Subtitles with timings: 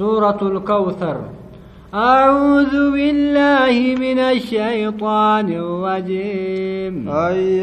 [0.00, 1.16] سورة الكوثر.
[1.94, 6.94] أعوذ بالله من الشيطان الرجيم.
[7.08, 7.60] أي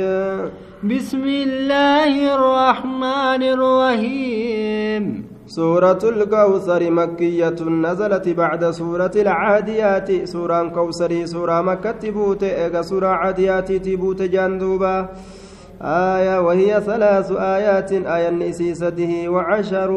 [0.84, 5.04] بسم الله الرحمن الرحيم.
[5.48, 10.10] سورة الكوثر مكية نزلت بعد سورة العاديات.
[10.34, 12.46] سورة كوثري سورة مكة تبوت
[12.82, 14.96] سورة عاديات تبوت جندوبا
[15.82, 19.92] آية وهي ثلاث آيات آية نسيسته وعشر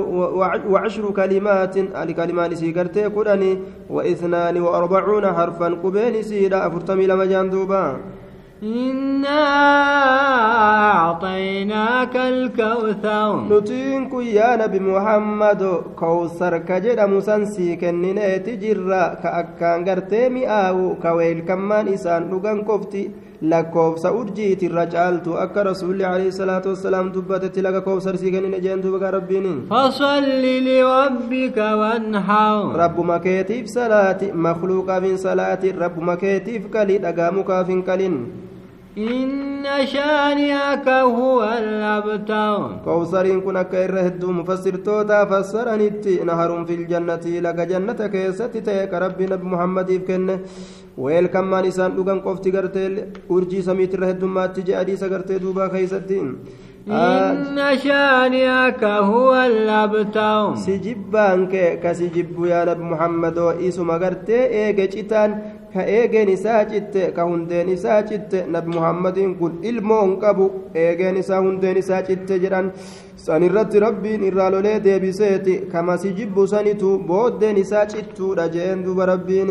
[0.68, 1.76] وعشر كلمات.
[1.76, 3.58] الكلمات سيكرتي كدني
[3.90, 7.96] واثنان وأربعون حرفا قبين سيدا أفرتمي لما جندوبا
[8.62, 9.40] إنا
[12.16, 15.62] أعطيناك الكوثر نتين يا نبي محمد
[15.96, 23.10] كوثر كجد مسنسي كنني تجرى كأكان قرتي مئاو كويل كمان إسان لغن كفتي
[23.42, 29.10] lakkoofsa urjiiti irra caaltu akka rasuulli alayhi salaatu wassalaam dubbatetti laga koofsarsii kennine jeen duuba
[29.16, 37.72] rabbiin fasalli lirabbika wanhar rabbuma keetiif salaati makluuqaaf hin salaati rabbuma keetiif kalii dhagaa mukaaf
[37.72, 38.18] hin kalin
[38.98, 42.80] إن شانئك هو الأبتر.
[42.84, 48.94] كوثرين كن أكا إرهدو مفسر توتا فسرنتي نهر في الجنة لك جنة كيستي تيك.
[48.94, 50.38] ربي نبي محمد يفكن
[50.98, 56.38] ويل كمان إسان دوغان قفتي غرتي أرجي سميت إرهدو ما تجي أديس غرتي دوبا خيستين.
[56.88, 60.54] إن شانئك هو الأبتر.
[60.54, 64.86] سجبانك كسجب يا نبي محمد وإيسو مغرتي إيجي
[65.74, 70.50] ka eegeen isaa citte ka hundeen isaa citte nabi muhammadiin kun ilmoon qabu
[70.84, 72.70] eegeen isaa hundeen isaa citte jedhan
[73.24, 79.50] san irratti rabbiin irraa lolee deebiseeti kamasi jibbu sanitu booddeen isaa cittuudha jeen duba rabbiin